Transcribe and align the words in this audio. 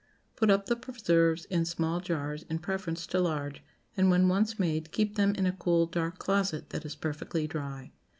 Put 0.35 0.49
up 0.49 0.65
the 0.65 0.75
preserves 0.75 1.45
in 1.45 1.63
small 1.63 1.99
jars 1.99 2.41
in 2.49 2.57
preference 2.57 3.05
to 3.05 3.19
large, 3.19 3.61
and, 3.95 4.09
when 4.09 4.27
once 4.27 4.57
made, 4.57 4.91
keep 4.91 5.13
them 5.15 5.35
in 5.35 5.45
a 5.45 5.51
cool, 5.51 5.85
dark 5.85 6.17
closet 6.17 6.71
that 6.71 6.85
is 6.85 6.95
perfectly 6.95 7.45
dry. 7.45 7.91